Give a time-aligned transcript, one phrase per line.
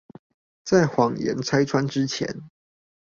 [0.63, 2.49] 在謊言拆穿之前